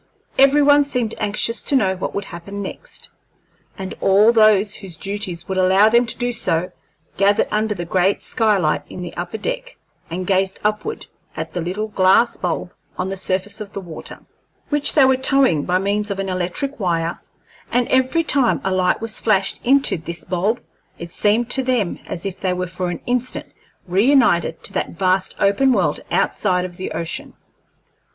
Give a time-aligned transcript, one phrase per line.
[0.39, 3.09] Every one seemed anxious to know what would happen next,
[3.77, 6.71] and all those whose duties would allow them to do so
[7.17, 9.77] gathered under the great skylight in the upper deck,
[10.09, 11.05] and gazed upward
[11.37, 14.25] at the little glass bulb on the surface of the water,
[14.69, 17.21] which they were towing by means of an electric wire;
[17.71, 20.61] and every time a light was flashed into this bulb
[20.97, 23.53] it seemed to them as if they were for an instant
[23.87, 27.35] reunited to that vast open world outside of the ocean.